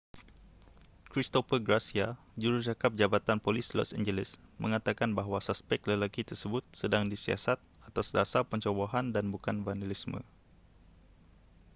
christopher 1.13 1.59
garcia 1.67 2.07
jurucakap 2.43 2.91
jabatan 3.01 3.37
polis 3.45 3.67
los 3.77 3.89
angeles 3.99 4.29
mengatakan 4.63 5.11
bahawa 5.17 5.37
suspek 5.47 5.81
lelaki 5.89 6.21
tersebut 6.29 6.63
sedang 6.81 7.03
disiasat 7.13 7.57
atas 7.87 8.07
dasar 8.17 8.41
pencerobohan 8.51 9.05
dan 9.15 9.25
bukan 9.33 9.57
vandalisme 9.67 10.21